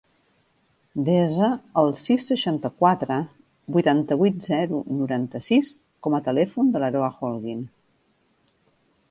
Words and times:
Desa 1.09 1.49
el 1.81 1.91
sis, 1.99 2.23
seixanta-quatre, 2.31 3.17
vuitanta-vuit, 3.77 4.41
zero, 4.49 4.81
noranta-sis 5.03 5.71
com 6.09 6.19
a 6.19 6.23
telèfon 6.31 6.75
de 6.79 6.83
l'Aroa 6.87 7.13
Holguin. 7.21 7.63